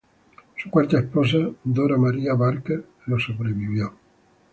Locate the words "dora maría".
1.63-2.33